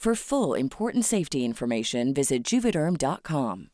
[0.00, 3.66] For full important safety information, visit juvederm.com.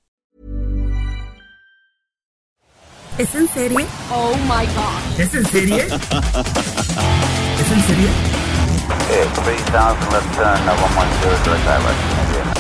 [3.17, 3.87] ¿Es en serie?
[4.11, 5.21] Oh my god.
[5.21, 5.77] ¿Es en serie?
[5.87, 5.93] ¿Es
[7.71, 8.09] en serie?
[9.05, 12.51] Okay, 3000 left turn, 110 direct direct.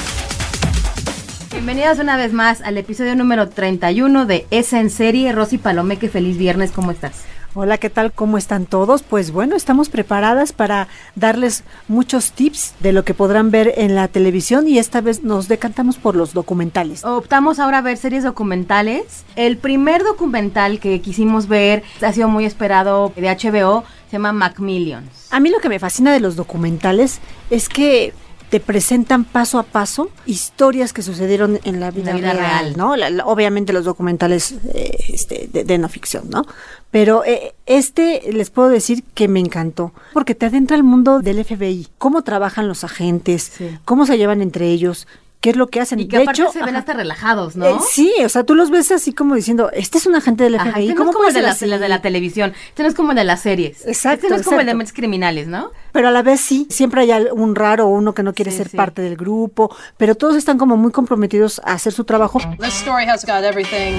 [1.50, 5.32] Bienvenidos una vez más al episodio número 31 de Es en serie.
[5.32, 7.24] Rosy Palomeque, feliz viernes, ¿cómo estás?
[7.58, 8.12] Hola, ¿qué tal?
[8.12, 9.02] ¿Cómo están todos?
[9.02, 14.08] Pues bueno, estamos preparadas para darles muchos tips de lo que podrán ver en la
[14.08, 17.02] televisión y esta vez nos decantamos por los documentales.
[17.02, 19.24] Optamos ahora a ver series documentales.
[19.36, 25.28] El primer documental que quisimos ver ha sido muy esperado de HBO, se llama Macmillions.
[25.30, 28.12] A mí lo que me fascina de los documentales es que
[28.50, 32.76] te presentan paso a paso historias que sucedieron en la vida, La vida real, real.
[32.76, 32.94] ¿no?
[32.96, 36.46] La- la- obviamente los documentales eh, este, de, de no ficción, ¿no?
[36.90, 41.44] Pero eh, este les puedo decir que me encantó, porque te adentra al mundo del
[41.44, 43.76] FBI, cómo trabajan los agentes, Sí.
[43.84, 45.06] cómo se llevan entre ellos,
[45.46, 46.00] qué es lo que hacen.
[46.00, 47.66] Y que de aparte hecho, se ven ajá, hasta relajados, ¿no?
[47.66, 50.54] eh, sí, o sea, tú los ves así como diciendo, este es un agente del
[50.58, 52.82] FBI, Ajá, este no ¿cómo es como el de la, la de la televisión, este
[52.82, 53.86] no es como el de las series.
[53.86, 54.78] Exacto, Este no es como el de exacto.
[54.78, 55.70] mentes criminales, ¿no?
[55.92, 58.56] Pero a la vez sí, siempre hay un raro o uno que no quiere Sí,
[58.56, 58.76] ser sí.
[58.76, 62.40] parte del grupo, pero todos están como muy comprometidos a hacer su trabajo.
[62.58, 63.94] This story has got everything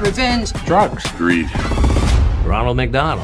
[0.00, 1.46] revenge, drugs, greed.
[2.46, 3.20] Ronald McDonald.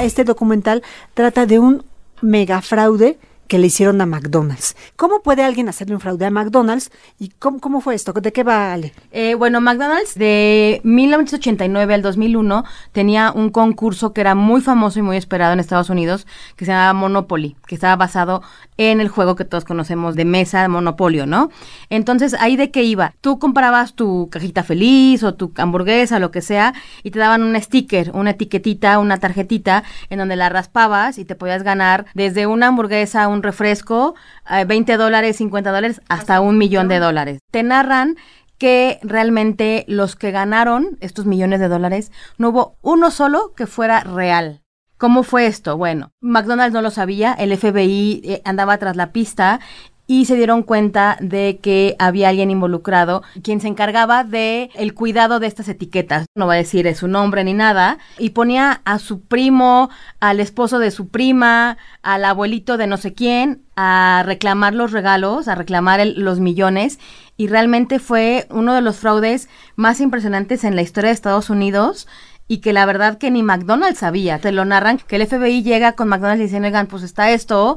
[0.00, 0.82] Este documental
[1.14, 1.84] trata de un
[2.20, 4.76] mega fraude que le hicieron a McDonald's.
[4.96, 6.90] ¿Cómo puede alguien hacerle un fraude a McDonald's?
[7.18, 8.12] ¿Y cómo, cómo fue esto?
[8.12, 8.92] ¿De qué vale?
[9.12, 15.02] Eh, bueno, McDonald's de 1989 al 2001 tenía un concurso que era muy famoso y
[15.02, 18.42] muy esperado en Estados Unidos que se llamaba Monopoly, que estaba basado
[18.76, 21.50] en el juego que todos conocemos de mesa, Monopolio, ¿no?
[21.90, 23.14] Entonces, ¿ahí de qué iba?
[23.20, 27.60] Tú comprabas tu cajita feliz o tu hamburguesa, lo que sea, y te daban un
[27.60, 32.68] sticker, una etiquetita, una tarjetita, en donde la raspabas y te podías ganar desde una
[32.68, 34.14] hamburguesa, un refresco,
[34.50, 37.38] eh, 20 dólares, 50 dólares, hasta un millón de dólares.
[37.50, 38.16] Te narran
[38.58, 44.00] que realmente los que ganaron estos millones de dólares, no hubo uno solo que fuera
[44.00, 44.62] real.
[44.98, 45.76] ¿Cómo fue esto?
[45.76, 49.60] Bueno, McDonald's no lo sabía, el FBI eh, andaba tras la pista
[50.08, 55.40] y se dieron cuenta de que había alguien involucrado quien se encargaba de el cuidado
[55.40, 56.26] de estas etiquetas.
[56.36, 59.90] No va a decir su nombre ni nada y ponía a su primo,
[60.20, 65.48] al esposo de su prima, al abuelito de no sé quién a reclamar los regalos,
[65.48, 67.00] a reclamar el- los millones
[67.36, 72.06] y realmente fue uno de los fraudes más impresionantes en la historia de Estados Unidos
[72.48, 74.38] y que la verdad que ni McDonald's sabía.
[74.38, 77.76] Te lo narran que el FBI llega con McDonald's y dicen, oigan, pues está esto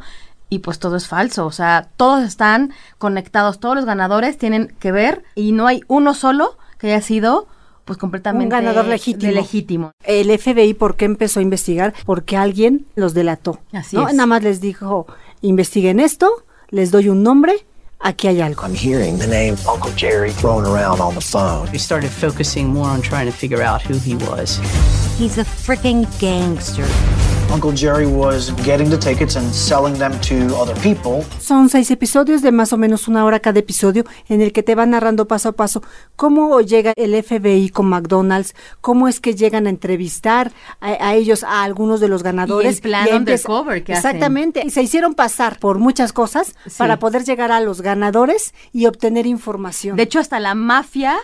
[0.49, 1.45] y pues todo es falso.
[1.45, 6.13] O sea, todos están conectados, todos los ganadores tienen que ver y no hay uno
[6.13, 7.47] solo que haya sido
[7.85, 9.91] pues completamente Un ganador legítimo.
[10.03, 11.95] El FBI, ¿por qué empezó a investigar?
[12.05, 13.59] Porque alguien los delató.
[13.73, 14.07] Así ¿no?
[14.07, 14.13] es.
[14.13, 15.07] Nada más les dijo,
[15.41, 16.29] investiguen esto,
[16.69, 17.65] les doy un nombre,
[17.99, 18.63] aquí hay algo.
[18.63, 21.71] I'm hearing the name Uncle Jerry thrown around on the phone.
[21.71, 24.57] we started focusing more on trying to figure out who he was.
[25.17, 26.87] He's a freaking gangster.
[27.51, 31.25] Uncle Jerry was getting the tickets and selling them to other people.
[31.39, 34.75] Son seis episodios de más o menos una hora cada episodio en el que te
[34.75, 35.81] van narrando paso a paso
[36.15, 41.43] cómo llega el FBI con McDonald's, cómo es que llegan a entrevistar a, a ellos,
[41.43, 42.75] a algunos de los ganadores.
[42.75, 44.09] Y el plan undercover que hacen.
[44.11, 44.61] Exactamente.
[44.63, 46.75] Y se hicieron pasar por muchas cosas Sí.
[46.77, 49.97] para poder llegar a los ganadores y obtener información.
[49.97, 51.17] De hecho, hasta la mafia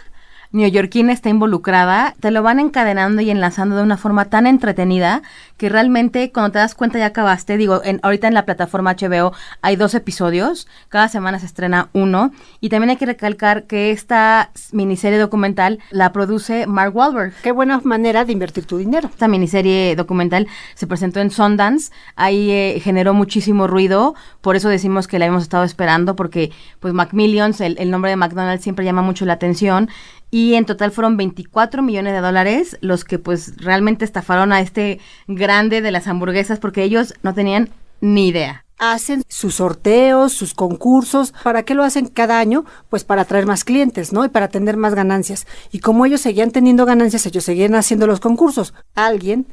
[0.56, 5.22] neoyorquina está involucrada, te lo van encadenando y enlazando de una forma tan entretenida
[5.57, 7.57] que realmente cuando te das cuenta ya acabaste.
[7.57, 12.31] Digo, en, ahorita en la plataforma HBO hay dos episodios, cada semana se estrena uno.
[12.62, 17.34] Y también hay que recalcar que esta miniserie documental la produce Mark Wahlberg.
[17.44, 19.10] Qué buena manera de invertir tu dinero.
[19.10, 25.07] Esta miniserie documental se presentó en Sundance, ahí eh, generó muchísimo ruido, por eso decimos
[25.07, 29.02] que la hemos estado esperando, porque pues Macmillions, el, el nombre de McDonald's siempre llama
[29.02, 29.90] mucho la atención
[30.36, 35.00] y en total fueron 24 millones de dólares los que pues realmente estafaron a este
[35.30, 37.70] grande de las hamburguesas porque ellos no tenían
[38.02, 38.66] ni idea.
[38.78, 41.34] Hacen sus sorteos, sus concursos.
[41.42, 42.66] ¿Para qué lo hacen cada año?
[42.90, 44.26] Pues para atraer más clientes, ¿no?
[44.26, 45.48] Y para tener más ganancias.
[45.72, 48.74] Y como ellos seguían teniendo ganancias, ellos seguían haciendo los concursos.
[48.94, 49.48] Alguien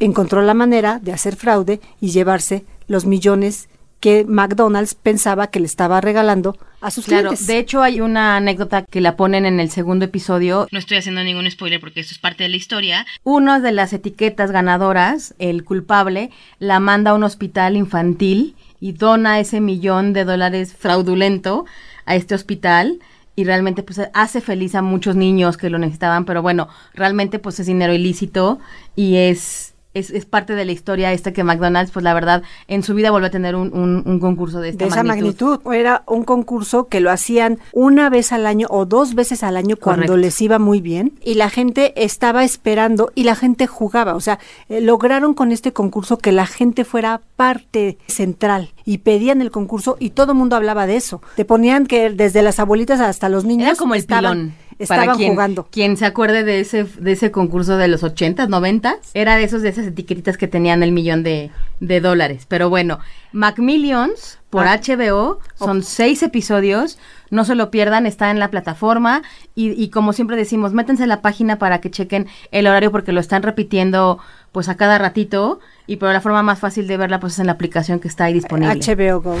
[0.00, 3.68] encontró la manera de hacer fraude y llevarse los millones
[4.00, 7.46] que McDonald's pensaba que le estaba regalando a sus Claro, clientes.
[7.46, 10.68] de hecho hay una anécdota que la ponen en el segundo episodio.
[10.70, 13.06] No estoy haciendo ningún spoiler porque esto es parte de la historia.
[13.24, 19.40] Una de las etiquetas ganadoras, el culpable, la manda a un hospital infantil y dona
[19.40, 21.64] ese millón de dólares fraudulento
[22.04, 23.00] a este hospital
[23.34, 27.58] y realmente pues hace feliz a muchos niños que lo necesitaban, pero bueno, realmente pues
[27.60, 28.58] es dinero ilícito
[28.94, 32.82] y es es, es parte de la historia esta que McDonald's, pues la verdad, en
[32.82, 35.58] su vida vuelve a tener un, un- un concurso de esta de esa magnitud.
[35.72, 39.76] Era un concurso que lo hacían una vez al año o dos veces al año
[39.76, 40.16] cuando Correcto.
[40.18, 44.14] les iba muy bien y la gente estaba esperando y la gente jugaba.
[44.14, 44.38] O sea,
[44.68, 49.96] eh, lograron con este concurso que la gente fuera parte central y pedían el concurso
[49.98, 51.20] y todo el mundo hablaba de eso.
[51.36, 54.54] Te ponían que desde las abuelitas hasta los niños Era como el estaban, pilón.
[54.78, 55.68] Estaban para quien, jugando.
[55.70, 59.62] Quien se acuerde de ese, de ese concurso de los 80s, 90 era de esos
[59.62, 61.50] de esas etiquetitas que tenían el millón de,
[61.80, 62.46] de dólares.
[62.48, 62.98] Pero bueno,
[63.32, 64.80] Macmillions por Ah.
[64.80, 66.98] HBO son seis episodios.
[67.30, 69.22] No se lo pierdan, está en la plataforma.
[69.54, 73.12] Y, y como siempre decimos, métanse a la página para que chequen el horario porque
[73.12, 74.18] lo están repitiendo
[74.52, 75.60] pues a cada ratito.
[75.86, 78.24] Y pero la forma más fácil de verla pues es en la aplicación que está
[78.24, 78.74] ahí disponible.
[78.80, 79.36] HBO Go.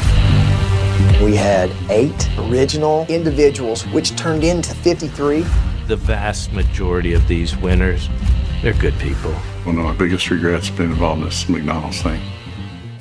[1.22, 5.44] We had eight original individuals, which turned into 53.
[5.88, 8.08] The vast majority of these winners,
[8.62, 9.32] they're good people.
[9.64, 12.20] One of my biggest regrets being involved in this McDonald's thing.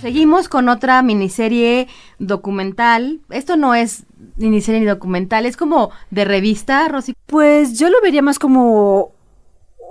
[0.02, 1.88] Seguimos con otra miniserie
[2.20, 3.22] documental.
[3.30, 4.06] Esto no es
[4.38, 7.14] miniserie ni documental, es como de revista, Rosy.
[7.26, 9.14] Pues yo lo vería más como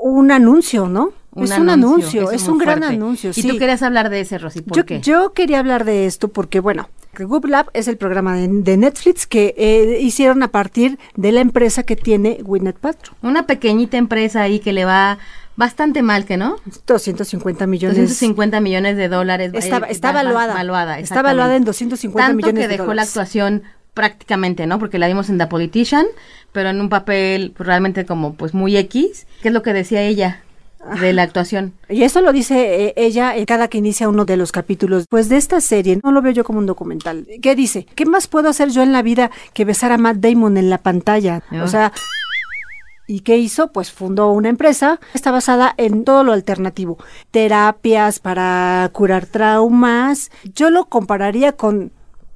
[0.00, 1.12] un anuncio, ¿no?
[1.36, 3.30] es un anuncio, es, un gran anuncio.
[3.30, 3.48] Y sí.
[3.48, 5.00] tú querías hablar de ese, Rosy, ¿por yo, qué?
[5.00, 6.88] yo quería hablar de esto porque, bueno,
[7.22, 11.40] Goop Lab es el programa de, de Netflix que eh, hicieron a partir de la
[11.40, 13.14] empresa que tiene Gwyneth Paltrow.
[13.22, 15.18] Una pequeñita empresa ahí que le va
[15.56, 16.56] bastante mal, ¿que no?
[16.86, 17.96] 250 millones.
[17.96, 19.52] 250 millones de dólares.
[19.54, 20.54] Está, eh, está va- valuada.
[20.54, 21.66] valuada, está valuada en exactamente.
[21.66, 23.08] 250 Tanto millones que de dejó la dólares.
[23.10, 23.62] actuación
[23.94, 24.80] prácticamente, ¿no?
[24.80, 26.06] Porque la vimos en The Politician,
[26.52, 29.26] pero en un papel pues, realmente como pues muy X.
[29.40, 30.40] ¿Qué es lo que decía ella
[31.00, 31.72] de la actuación?
[31.88, 35.06] Y eso lo dice eh, ella eh, cada que inicia uno de los capítulos.
[35.08, 37.26] Pues de esta serie, no lo veo yo como un documental.
[37.42, 37.86] ¿Qué dice?
[37.94, 40.78] ¿Qué más puedo hacer yo en la vida que besar a Matt Damon en la
[40.78, 41.42] pantalla?
[41.62, 41.92] O sea...
[43.06, 43.70] ¿Y qué hizo?
[43.70, 46.96] Pues fundó una empresa, está basada en todo lo alternativo,
[47.30, 50.30] terapias para curar traumas.
[50.54, 51.92] Yo lo compararía con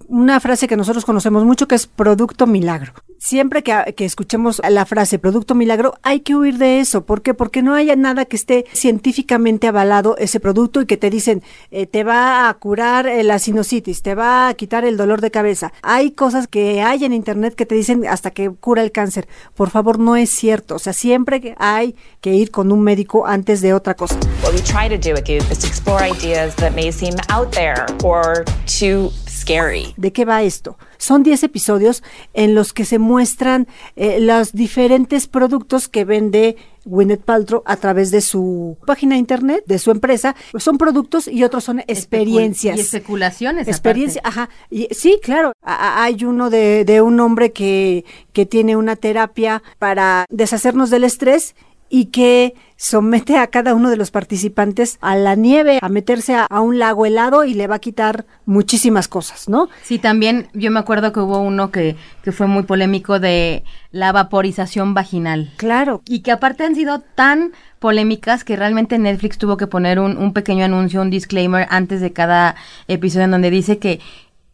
[0.08, 2.94] una frase que nosotros conocemos mucho que es producto milagro.
[3.18, 7.04] Siempre que, que, escuchemos la frase producto milagro, hay que huir de eso.
[7.04, 7.34] ¿Por qué?
[7.34, 11.86] Porque no haya nada que esté científicamente avalado ese producto y que te dicen eh,
[11.86, 15.72] te va a curar eh, la sinusitis, te va a quitar el dolor de cabeza.
[15.82, 19.28] Hay cosas que hay en internet que te dicen hasta que cura el cáncer.
[19.54, 20.76] Por favor, no es cierto.
[20.76, 24.14] O sea, siempre hay que ir con un médico antes de otra cosa.
[24.42, 27.50] What we try to do at Goop is to explore ideas that may seem out
[27.52, 29.10] there or too
[29.48, 29.94] scary.
[29.96, 30.76] ¿De qué va esto?
[30.98, 32.02] Son 10 episodios
[32.34, 38.10] en los que se muestran eh, los diferentes productos que vende Gwyneth Paltrow a través
[38.10, 40.34] de su página de internet, de su empresa.
[40.50, 42.76] Pues son productos y otros son experiencias.
[42.76, 43.68] Y especulaciones.
[43.68, 44.40] Experiencia, aparte.
[44.40, 44.50] ajá.
[44.70, 45.52] Y, sí, claro.
[45.62, 51.04] A, hay uno de, de un hombre que, que tiene una terapia para deshacernos del
[51.04, 51.54] estrés
[51.90, 56.44] y que somete a cada uno de los participantes a la nieve, a meterse a,
[56.44, 59.68] a, un lago helado y le va a quitar muchísimas cosas, ¿no?
[59.82, 64.12] Sí, también yo me acuerdo que hubo uno que, que fue muy polémico de la
[64.12, 65.50] vaporización vaginal.
[65.56, 66.02] Claro.
[66.06, 70.32] Y que aparte han sido tan polémicas que realmente Netflix tuvo que poner un, un
[70.32, 72.54] pequeño anuncio, un disclaimer antes de cada
[72.86, 74.00] episodio en donde dice que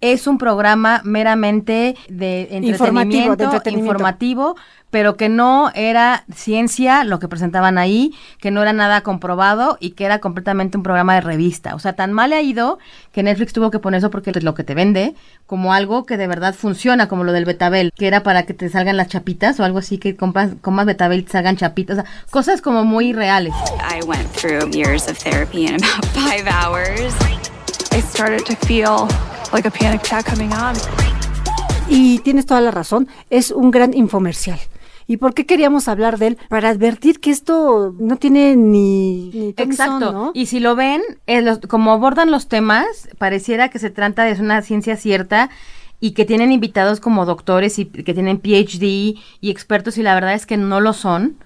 [0.00, 3.92] es un programa meramente de Informativo, entretenimiento, de entretenimiento.
[3.92, 4.56] informativo,
[4.90, 9.90] pero que no era ciencia lo que presentaban ahí, que no era nada comprobado y
[9.90, 11.74] que era completamente un programa de revista.
[11.74, 12.78] O sea, tan mal ha ido
[13.10, 15.14] que Netflix tuvo que poner eso porque es lo que te vende
[15.46, 18.68] como algo que de verdad funciona, como lo del Betabel, que era para que te
[18.68, 21.98] salgan las chapitas o algo así, que compras, comas Betabel y te salgan chapitas.
[21.98, 23.54] O sea, cosas como muy reales.
[23.80, 27.14] I went through years of therapy in about five hours.
[27.90, 29.08] I started to feel
[29.54, 30.74] like a panic attack coming on.
[31.88, 34.58] Y tienes toda la razón, es un gran infomercial.
[35.06, 36.38] ¿Y por qué queríamos hablar de él?
[36.48, 40.12] Para advertir que esto no tiene ni, ni son, Exacto.
[40.12, 40.30] ¿no?
[40.34, 42.86] Y si lo ven, eh, los- como abordan los temas,
[43.18, 45.50] pareciera que se trata de una ciencia cierta
[46.00, 48.82] y que tienen invitados como doctores y que tienen PhD
[49.40, 51.36] y expertos y la verdad es que no lo son.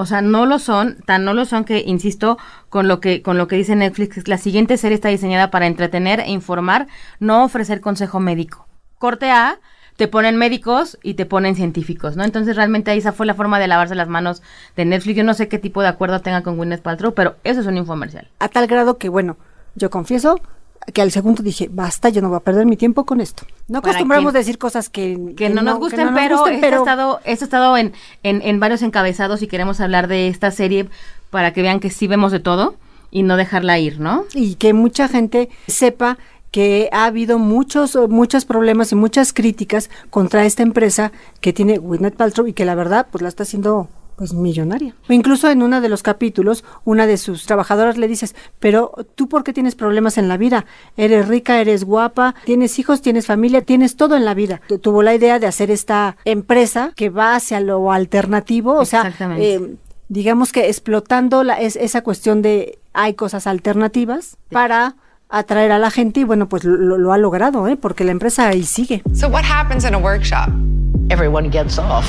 [0.00, 2.38] O sea, no lo son, tan no lo son que insisto
[2.68, 6.20] con lo que con lo que dice Netflix, la siguiente serie está diseñada para entretener
[6.20, 6.86] e informar,
[7.18, 8.68] no ofrecer consejo médico.
[8.98, 9.58] Corte A,
[9.96, 12.22] te ponen médicos y te ponen científicos, ¿no?
[12.22, 14.40] Entonces realmente esa fue la forma de lavarse las manos
[14.76, 15.16] de Netflix.
[15.16, 17.76] Yo no sé qué tipo de acuerdo tenga con Gwyneth Paltrow, pero eso es un
[17.76, 18.28] infomercial.
[18.38, 19.36] A tal grado que, bueno,
[19.74, 20.40] yo confieso
[20.94, 23.44] que al segundo dije, basta, yo no voy a perder mi tiempo con esto.
[23.68, 26.60] No acostumbramos quien- decir cosas que, que no, nos gusten, no nos pero, gusten, esto
[26.66, 27.92] pero ha estado, esto ha estado en,
[28.22, 30.88] en, en varios encabezados y queremos hablar de esta serie
[31.30, 32.76] para que vean que sí vemos de todo
[33.10, 34.24] y no dejarla ir, ¿no?
[34.34, 36.18] y que mucha gente sepa
[36.50, 42.16] que ha habido muchos muchos problemas y muchas críticas contra esta empresa que tiene Gwyneth
[42.16, 44.94] Paltrow y que la verdad pues la está haciendo pues millonaria.
[45.08, 49.28] O incluso en uno de los capítulos, una de sus trabajadoras le dices, pero tú
[49.28, 50.66] por qué tienes problemas en la vida?
[50.96, 54.60] Eres rica, eres guapa, tienes hijos, tienes familia, tienes todo en la vida.
[54.68, 59.02] Tu- Tuvo la idea de hacer esta empresa que va hacia lo alternativo, o sea,
[59.02, 59.54] Exactamente.
[59.54, 59.74] eh,
[60.08, 64.96] digamos que explotando la, es, esa cuestión de hay cosas alternativas para
[65.28, 67.76] atraer a la gente y bueno, pues lo, lo ha logrado, ¿eh?
[67.76, 69.02] porque la empresa ahí sigue.
[69.14, 70.48] So, what happens in a workshop?
[71.10, 72.04] Everyone gets off.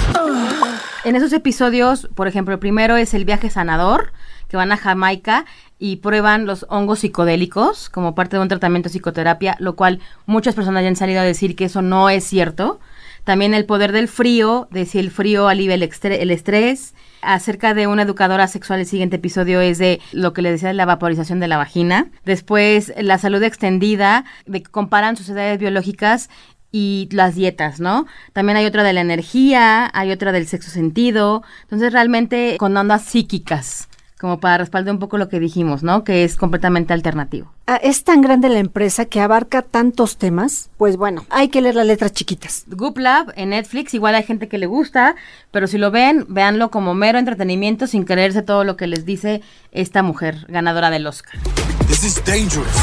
[1.05, 4.11] En esos episodios, por ejemplo, el primero es el viaje sanador,
[4.49, 5.45] que van a Jamaica
[5.77, 10.55] y prueban los hongos psicodélicos como parte de un tratamiento de psicoterapia, lo cual muchas
[10.55, 12.81] personas ya han salido a decir que eso no es cierto.
[13.23, 16.95] También el poder del frío, de si el frío alivia el, el estrés.
[17.21, 20.73] Acerca de una educadora sexual, el siguiente episodio es de lo que le decía de
[20.73, 22.11] la vaporización de la vagina.
[22.25, 26.29] Después, la salud extendida, de que comparan sus edades biológicas
[26.71, 28.05] y las dietas, ¿no?
[28.33, 31.43] También hay otra de la energía, hay otra del sexo sentido.
[31.63, 36.03] Entonces, realmente con ondas psíquicas, como para respaldar un poco lo que dijimos, ¿no?
[36.03, 37.53] Que es completamente alternativo.
[37.67, 41.75] Ah, es tan grande la empresa que abarca tantos temas, pues bueno, hay que leer
[41.75, 42.65] las letras chiquitas.
[42.67, 45.15] Goop Lab en Netflix, igual hay gente que le gusta,
[45.51, 49.41] pero si lo ven, véanlo como mero entretenimiento sin creerse todo lo que les dice
[49.71, 51.39] esta mujer ganadora del Oscar.
[51.87, 52.75] This is dangerous.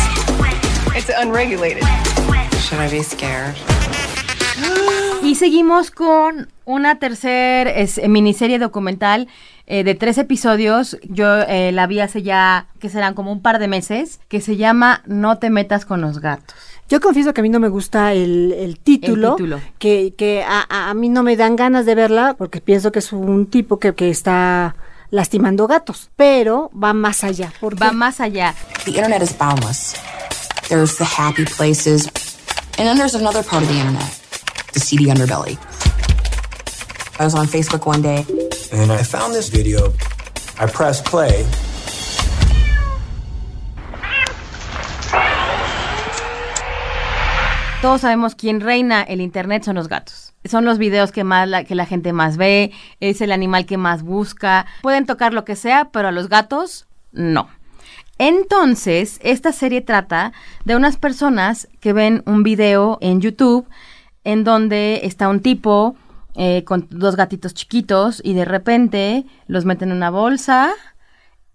[0.97, 1.85] It's unregulated.
[2.59, 3.55] Should I be scared?
[5.23, 9.29] Y seguimos con una tercer es, eh, miniserie documental
[9.67, 10.97] eh, de tres episodios.
[11.05, 14.57] Yo eh, la vi hace ya, que serán como un par de meses, que se
[14.57, 16.57] llama No te metas con los gatos.
[16.89, 19.61] Yo confieso que a mí no me gusta el, el título, El título.
[19.79, 23.13] que, que a, a- mí no me dan ganas de verla porque pienso que es
[23.13, 24.77] un tipo que, que está
[25.11, 27.53] lastimando gatos, pero va más allá.
[27.61, 28.55] ¿Por Va más allá.
[28.85, 29.95] The internet is boundless.
[30.69, 32.09] There's the happy places,
[32.79, 34.11] and then there's another part of the internet,
[34.73, 35.59] the seedy underbelly.
[37.19, 38.27] I was on Facebook one day.
[38.73, 39.93] And I found this video.
[40.59, 41.47] I pressed play.
[47.81, 50.35] Todos sabemos quién reina el internet son los gatos.
[50.45, 53.77] Son los videos que más la, que la gente más ve, es el animal que
[53.77, 54.67] más busca.
[54.83, 57.49] Pueden tocar lo que sea, pero a los gatos no.
[58.19, 60.33] Entonces, esta serie trata
[60.65, 63.67] de unas personas que ven un video en YouTube
[64.25, 65.97] en donde está un tipo
[66.35, 70.73] eh, con dos gatitos chiquitos y de repente los mete en una bolsa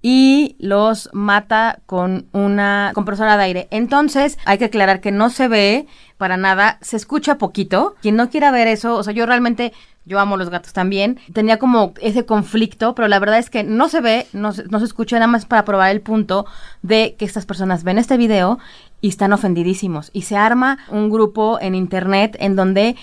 [0.01, 3.67] y los mata con una compresora de aire.
[3.71, 5.87] Entonces, hay que aclarar que no se ve
[6.17, 7.95] para nada, se escucha poquito.
[8.01, 9.73] Quien no quiera ver eso, o sea, yo realmente,
[10.05, 13.89] yo amo los gatos también, tenía como ese conflicto, pero la verdad es que no
[13.89, 16.45] se ve, no no se escucha nada más para probar el punto
[16.81, 18.59] de que estas personas ven este video
[19.01, 20.09] y están ofendidísimos.
[20.13, 22.95] Y se arma un grupo en internet en donde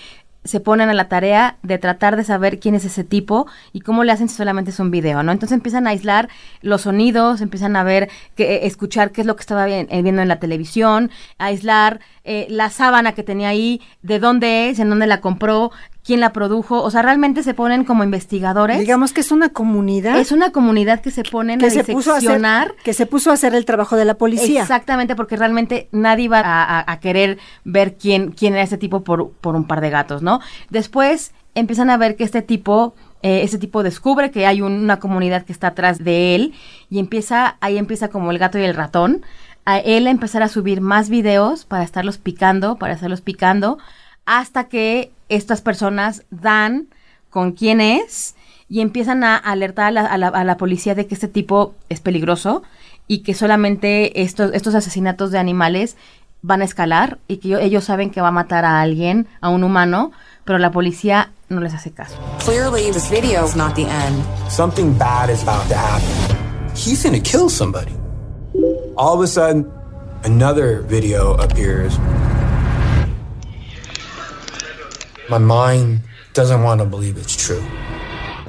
[0.45, 4.03] se ponen a la tarea de tratar de saber quién es ese tipo y cómo
[4.03, 5.31] le hacen si solamente es un video, ¿no?
[5.31, 6.29] Entonces empiezan a aislar
[6.61, 10.21] los sonidos, empiezan a ver, que, eh, escuchar qué es lo que estaba eh, viendo
[10.21, 15.07] en la televisión, aislar eh, la sábana que tenía ahí, de dónde es, en dónde
[15.07, 15.71] la compró,
[16.03, 18.79] quién la produjo, o sea, realmente se ponen como investigadores.
[18.79, 20.17] Digamos que es una comunidad.
[20.19, 22.73] Es una comunidad que se ponen que a se puso a hacer, diseccionar.
[22.83, 24.61] que se puso a hacer el trabajo de la policía.
[24.61, 29.03] Exactamente, porque realmente nadie iba a, a- a querer ver quién, quién era ese tipo
[29.03, 30.39] por, por un par de gatos, ¿no?
[30.69, 34.99] Después empiezan a ver que este tipo, eh, este tipo descubre que hay un- una
[34.99, 36.53] comunidad que está atrás de él
[36.89, 39.23] y empieza, ahí empieza como el gato y el ratón,
[39.65, 43.77] a él a empezar a subir más videos para estarlos picando, para estarlos picando,
[44.37, 46.87] hasta que estas personas dan
[47.31, 48.35] con quién es
[48.69, 51.73] y empiezan a alertar a la, a la- a la policía de que este tipo
[51.89, 52.61] es peligroso
[53.07, 55.97] y que solamente estos, estos asesinatos de animales
[56.43, 59.49] van a escalar y que yo- ellos saben que va a matar a alguien, a
[59.49, 60.11] un humano,
[60.45, 62.15] pero la policía no les hace caso.
[62.45, 64.23] Clearly, this video is not the end.
[64.47, 66.07] Something bad is about to happen.
[66.75, 67.93] He's gonna kill somebody.
[68.95, 69.65] All of a sudden,
[70.23, 71.97] another video appears.
[75.29, 76.01] My mind
[76.33, 77.61] doesn't want to believe it's true.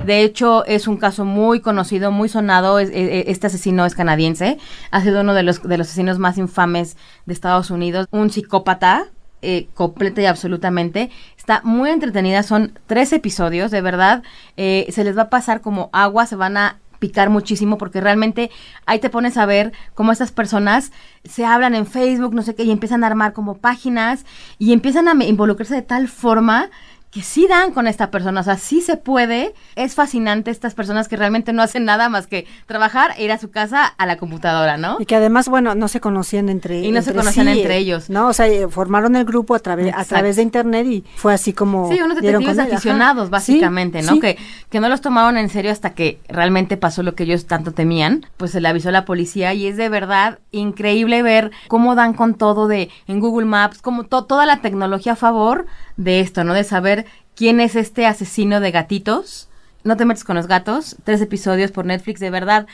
[0.04, 2.78] De hecho, es un caso muy conocido, muy sonado.
[2.78, 4.56] E- e- Este asesino es canadiense.
[4.90, 6.96] Ha sido uno de los, de los asesinos más infames
[7.26, 8.06] de Estados Unidos.
[8.10, 9.08] Un psicópata,
[9.42, 11.10] eh, completa y absolutamente.
[11.36, 12.42] Está muy entretenida.
[12.42, 14.22] Son tres episodios, de verdad.
[14.56, 16.24] eh, se les va a pasar como agua.
[16.24, 18.52] Se van a picar muchísimo porque realmente
[18.86, 20.92] ahí te pones a ver cómo estas personas
[21.24, 24.24] se hablan en Facebook, no sé qué, y empiezan a armar como páginas
[24.58, 26.70] y empiezan a involucrarse de tal forma
[27.10, 29.52] que sí dan con esta persona, o sea, sí se puede.
[29.74, 33.38] Es fascinante estas personas que realmente no hacen nada más que trabajar e ir a
[33.38, 34.96] su casa a la computadora, ¿no?
[35.00, 38.10] Y que además, bueno, no se conocían entre Y no se conocían sí, entre ellos.
[38.10, 41.34] No, o sea, eh, formaron el grupo a través a través de internet y fue
[41.34, 42.68] así como Sí, unos detectives ajá.
[42.74, 44.12] aficionados, Sí, básicamente, ¿no?
[44.12, 44.20] sí.
[44.20, 44.38] Que,
[44.70, 48.24] que no los tomaron en serio hasta que realmente pasó lo que ellos tanto temían.
[48.36, 52.14] Pues se le avisó a la policía y es de verdad increíble ver cómo dan
[52.14, 56.44] con todo de en Google Maps, como to- toda la tecnología a favor de esto,
[56.44, 56.54] ¿no?
[56.54, 56.99] De saber
[57.40, 59.48] quién es este asesino de gatitos.
[59.82, 60.96] No te metes con los gatos.
[61.04, 62.66] Tres episodios por Netflix, de verdad.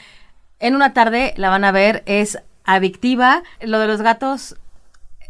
[0.58, 3.44] En una tarde la van a ver, es adictiva.
[3.60, 4.56] Lo de los gatos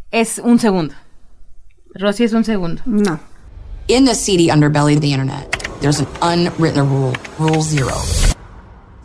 [0.09, 0.95] es un segundo.
[1.93, 2.81] Rosy es un segundo.
[2.87, 3.19] No.
[3.87, 5.47] In the seedy underbelly of the internet,
[5.81, 7.93] there's an unwritten rule, rule zero.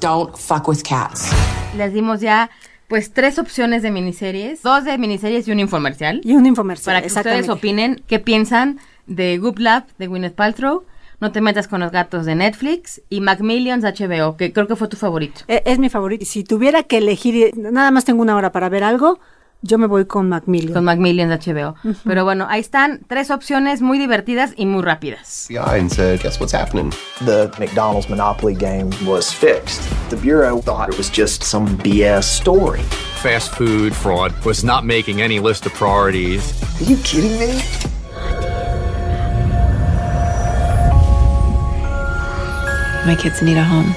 [0.01, 1.31] Don't fuck with cats.
[1.77, 2.49] Les dimos ya
[2.89, 6.23] pues tres opciones de miniseries, dos de miniseries y un infomercial.
[6.25, 10.85] Y un infomercial, Para que ustedes opinen qué piensan de Goop Lab de Gwyneth Paltrow,
[11.21, 14.89] No te metas con los gatos de Netflix y Macmillions HBO, que creo que fue
[14.89, 15.43] tu favorito.
[15.47, 16.25] E- Es, mi favorito.
[16.25, 19.21] Si tuviera que elegir, eh, nada más tengo una hora para ver algo,
[19.65, 20.73] yo me voy con Macmillan.
[20.73, 21.77] Con Macmillions de HBO.
[22.03, 25.47] Pero bueno, ahí están tres opciones muy divertidas y muy rápidas.
[25.57, 26.91] And said, guess what's happening?
[27.25, 29.81] The McDonald's Monopoly game was fixed.
[30.11, 32.81] The Bureau thought it was just some BS story.
[33.23, 36.43] Fast food fraud was not making any list of priorities.
[36.81, 37.63] Are you kidding me?
[43.05, 43.93] My kids need a home.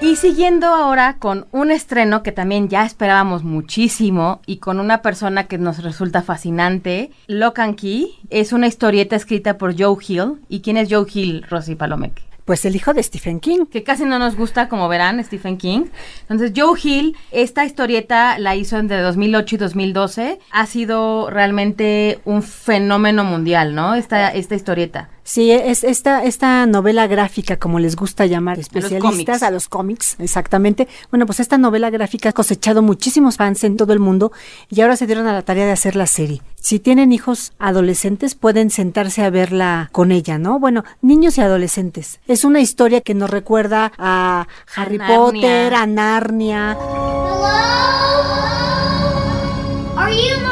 [0.00, 5.44] Y siguiendo ahora con un estreno que también ya esperábamos muchísimo y con una persona
[5.44, 10.40] que nos resulta fascinante, Lock and Key, es una historieta escrita por Joe Hill.
[10.48, 12.22] ¿Y quién es Joe Hill, Rosy Palomec?
[12.46, 13.66] Pues el hijo de Stephen King.
[13.66, 15.86] Que casi no nos gusta, como verán, Stephen King.
[16.22, 20.38] Entonces, Joe Hill, esta historieta la hizo entre 2008 y 2012.
[20.50, 23.94] Ha sido realmente un fenómeno mundial, ¿no?
[23.94, 25.10] Esta, esta historieta.
[25.26, 30.86] Sí, es esta, esta novela gráfica, como les gusta llamar especialistas, a los cómics, exactamente.
[31.10, 34.30] Bueno, pues esta novela gráfica ha cosechado muchísimos fans en todo el mundo
[34.70, 36.42] y ahora se dieron a la tarea de hacer la serie.
[36.54, 40.60] Si tienen hijos adolescentes, pueden sentarse a verla con ella, ¿no?
[40.60, 42.20] Bueno, niños y adolescentes.
[42.28, 44.98] Es una historia que nos recuerda a Harry.
[44.98, 46.76] Potter, a Narnia.
[49.96, 50.45] Are you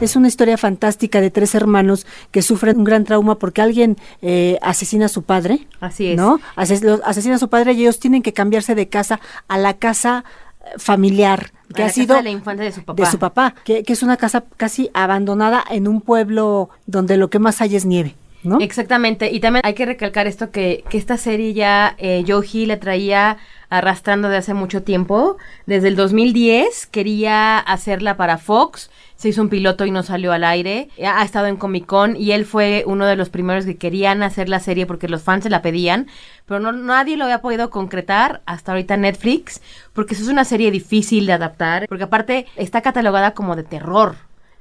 [0.00, 4.56] Es una historia fantástica de tres hermanos que sufren un gran trauma porque alguien eh,
[4.62, 5.66] asesina a su padre.
[5.80, 6.16] Así es.
[6.16, 6.38] ¿No?
[6.56, 9.74] Ases- los- asesina a su padre y ellos tienen que cambiarse de casa a la
[9.74, 10.24] casa
[10.64, 13.02] eh, familiar que A ha sido de la infancia de su papá.
[13.04, 17.28] de su papá, que, que es una casa casi abandonada en un pueblo donde lo
[17.28, 18.14] que más hay es nieve.
[18.44, 18.60] ¿no?
[18.60, 22.76] Exactamente, y también hay que recalcar esto que, que esta serie ya eh, Hill le
[22.76, 23.36] traía
[23.70, 25.36] arrastrando de hace mucho tiempo.
[25.66, 30.44] Desde el 2010 quería hacerla para Fox, se hizo un piloto y no salió al
[30.44, 30.88] aire.
[31.04, 34.48] Ha estado en Comic Con y él fue uno de los primeros que querían hacer
[34.48, 36.06] la serie porque los fans se la pedían,
[36.46, 39.60] pero no, nadie lo había podido concretar hasta ahorita Netflix,
[39.92, 44.16] porque eso es una serie difícil de adaptar, porque aparte está catalogada como de terror.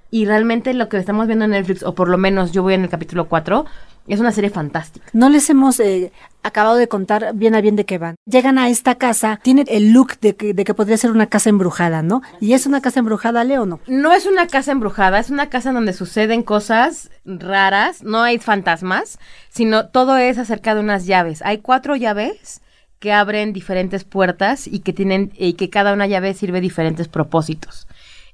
[0.10, 2.84] Y realmente lo que estamos viendo en Netflix, o por lo menos yo voy en
[2.84, 3.66] el capítulo 4,
[4.08, 5.06] Es una serie fantástica.
[5.14, 6.12] No les hemos eh,
[6.44, 8.16] acabado de contar bien a bien de qué van.
[8.26, 11.50] Llegan a esta casa, tiene el look de que, de que podría ser una casa
[11.50, 12.22] embrujada, ¿no?
[12.40, 13.80] ¿Y es una casa embrujada, Leo, o no?
[13.88, 19.20] No es una casa embrujada, es una casa donde suceden cosas raras, no hay fantasmas,
[19.50, 21.42] sino todo es acerca de unas llaves.
[21.44, 22.62] Hay cuatro llaves
[23.00, 27.88] que abren diferentes puertas y que tienen y que cada una llave sirve diferentes propósitos.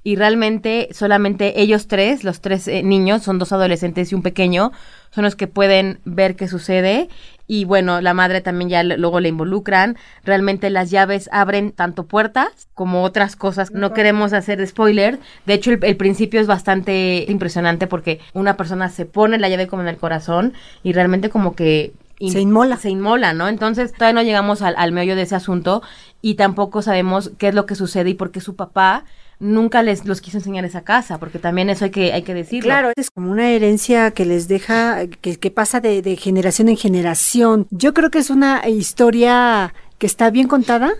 [0.06, 4.70] Y realmente solamente ellos tres, los tres eh, niños, son dos adolescentes y un pequeño,
[5.10, 7.08] son los que pueden ver qué sucede
[7.46, 9.96] y bueno, la madre también ya luego le involucran.
[10.24, 13.70] Realmente las llaves abren tanto puertas como otras cosas.
[13.70, 15.18] No queremos hacer spoiler.
[15.44, 19.66] De hecho, el, el, principio es bastante impresionante porque una persona se pone la llave
[19.66, 22.76] como en el corazón y realmente como que se inmola.
[22.76, 23.48] Se inmola, ¿no?
[23.48, 25.82] Entonces todavía no llegamos al, al meollo de ese asunto
[26.22, 29.04] y tampoco sabemos qué es lo que sucede y por qué su papá
[29.38, 32.68] nunca les los quiso enseñar esa casa, porque también eso hay que, hay que decirlo.
[32.68, 36.76] Claro, es como una herencia que les deja, que, que pasa de, de generación en
[36.76, 37.66] generación.
[37.70, 40.92] Yo creo que es una historia que está bien contada,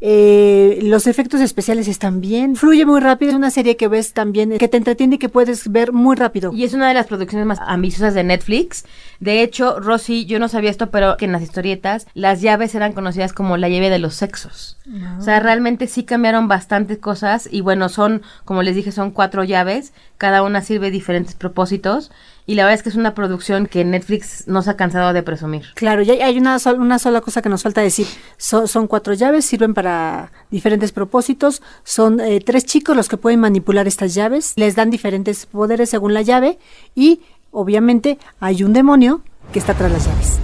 [0.00, 4.56] eh, los efectos especiales están bien, fluye muy rápido, es una serie que ves también,
[4.56, 6.52] que te entretiene y que puedes ver muy rápido.
[6.52, 8.84] Y es una de las producciones más ambiciosas de Netflix.
[9.18, 12.92] De hecho, Rosy, yo no sabía esto, pero que en las historietas las llaves eran
[12.92, 14.78] conocidas como la llave de los sexos.
[14.86, 15.18] No.
[15.18, 19.42] O sea, realmente sí cambiaron bastantes cosas y bueno, son, como les dije, son cuatro
[19.42, 22.12] llaves, cada una sirve diferentes propósitos
[22.48, 25.22] y la verdad es que es una producción que Netflix no se ha cansado de
[25.22, 25.66] presumir.
[25.74, 28.06] Claro, y hay una, sol, una sola cosa que nos falta decir.
[28.38, 31.60] So, son cuatro llaves, sirven para diferentes propósitos.
[31.84, 34.54] Son eh, tres chicos los que pueden manipular estas llaves.
[34.56, 36.58] Les dan diferentes poderes según la llave
[36.94, 39.20] y obviamente hay un demonio
[39.52, 40.38] que está tras las llaves.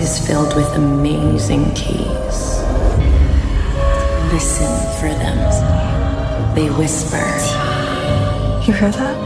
[0.00, 2.64] Is filled with amazing keys.
[4.32, 4.66] Listen
[4.98, 6.54] for them.
[6.54, 7.59] They whisper.
[8.70, 9.16] You hear that?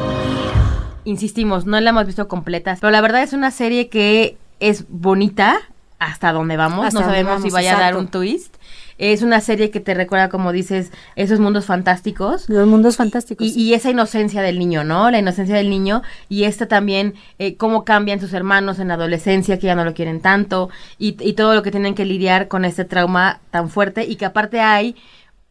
[1.05, 5.61] Insistimos, no la hemos visto completa, pero la verdad es una serie que es bonita
[5.99, 6.87] hasta donde vamos.
[6.87, 8.57] Hasta no sabemos vamos, si vaya a dar un twist.
[8.97, 12.49] Es una serie que te recuerda, como dices, esos mundos fantásticos.
[12.49, 13.47] Los mundos fantásticos.
[13.47, 15.11] Y, y esa inocencia del niño, ¿no?
[15.11, 16.03] La inocencia del niño.
[16.31, 19.93] Y esta también, eh, cómo cambian sus hermanos en la adolescencia, que ya no lo
[19.93, 20.71] quieren tanto.
[20.99, 24.05] Y, y todo lo que tienen que lidiar con este trauma tan fuerte.
[24.05, 24.97] Y que aparte hay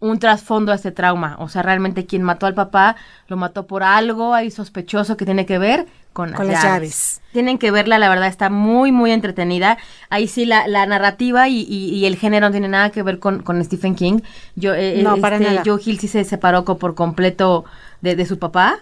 [0.03, 1.35] un trasfondo a este trauma.
[1.39, 2.95] O sea, realmente quien mató al papá
[3.27, 6.89] lo mató por algo ahí sospechoso que tiene que ver con las, Con las llaves.
[6.89, 7.21] llaves.
[7.31, 9.77] Tienen que verla, la verdad está muy, muy entretenida.
[10.09, 13.19] Ahí sí la, la narrativa y, y- y el género no tiene nada que ver
[13.19, 14.19] con, con Stephen King.
[14.55, 15.63] Yo, eh, No, este, para nada.
[15.65, 17.65] Joe Hill sí se separó por completo
[18.01, 18.79] de, de su papá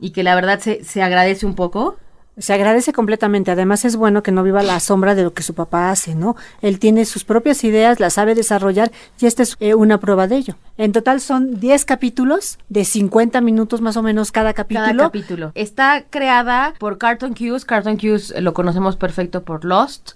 [0.00, 1.96] y que la verdad se, se agradece un poco.
[2.36, 3.50] Se agradece completamente.
[3.50, 6.36] Además es bueno que no viva la sombra de lo que su papá hace, ¿no?
[6.62, 10.36] Él tiene sus propias ideas, las sabe desarrollar y esta es eh, una prueba de
[10.36, 10.56] ello.
[10.76, 14.86] En total son 10 capítulos de 50 minutos más o menos cada capítulo.
[14.86, 15.52] Cada capítulo.
[15.54, 17.64] Está creada por Carton Cuse.
[17.64, 20.12] Carton eh, lo conocemos perfecto por Lost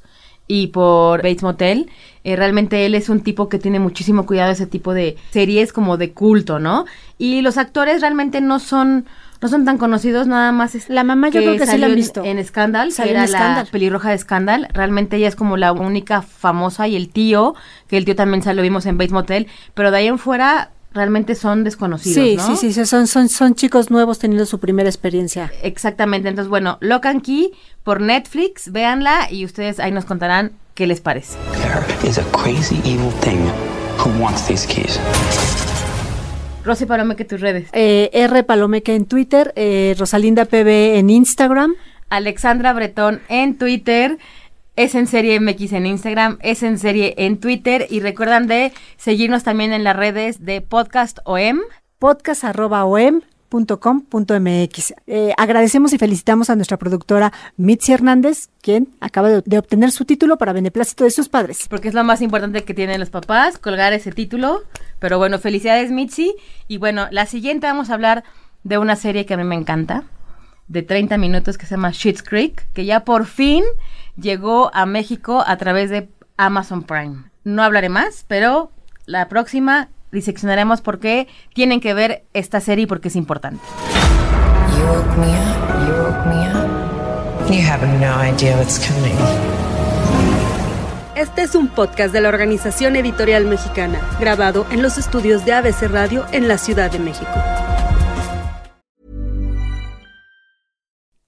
[0.48, 1.90] y por Bates Motel.
[2.24, 5.72] Eh, realmente él es un tipo que tiene muchísimo cuidado de ese tipo de series
[5.72, 6.86] como de culto, ¿no?
[7.18, 9.06] Y los actores realmente no son
[9.40, 11.92] no son tan conocidos, nada más es La mamá yo creo que sí la han
[11.92, 12.24] en- visto.
[12.24, 13.66] En, Scandal, Salió que en era la Scandal.
[13.70, 14.68] pelirroja de Scandal.
[14.72, 17.54] Realmente ella es como la única famosa y el tío,
[17.86, 21.34] que el tío también lo vimos en Bates Motel, pero de ahí en fuera realmente
[21.34, 22.46] son desconocidos, Sí, ¿no?
[22.46, 25.52] sí, sí, sí, son, son, son chicos nuevos teniendo su primera experiencia.
[25.62, 27.52] Exactamente, entonces bueno, Lock and Key
[27.84, 31.36] por Netflix, véanla y ustedes ahí nos contarán qué les parece.
[32.00, 33.38] There is a crazy evil thing
[33.98, 34.98] who wants these keys.
[36.68, 37.70] Rosy Palome, que tus redes.
[37.72, 41.74] Eh, R Palomeque en Twitter, eh, Rosalinda PB en Instagram.
[42.10, 44.18] Alexandra Bretón en Twitter.
[44.76, 49.44] Es en serie MX en Instagram, es en serie en Twitter y recuerdan de seguirnos
[49.44, 51.58] también en las redes de Podcast OM.
[53.48, 54.94] podcast.om.com.mx.
[55.06, 60.04] Eh, agradecemos y felicitamos a nuestra productora Mitzi Hernández, quien acaba de, de obtener su
[60.04, 61.66] título para beneplácito de sus padres.
[61.68, 64.62] Porque es lo más importante que tienen los papás, colgar ese título.
[64.98, 66.34] Pero bueno, felicidades Mitzi.
[66.68, 68.24] Y bueno, la siguiente vamos a hablar
[68.64, 70.04] de una serie que a mí me encanta,
[70.66, 73.64] de 30 minutos que se llama Schitt's Creek, que ya por fin
[74.16, 77.24] llegó a México a través de Amazon Prime.
[77.44, 78.70] No hablaré más, pero
[79.06, 83.60] la próxima diseccionaremos por qué tienen que ver esta serie y por qué es importante.
[84.76, 85.86] You woke me up.
[85.86, 87.50] You woke me up.
[87.50, 89.16] You have no idea what's coming.
[91.16, 95.88] Este es un podcast de la Organización Editorial Mexicana, grabado en los estudios de ABC
[95.90, 97.32] Radio en la Ciudad de México.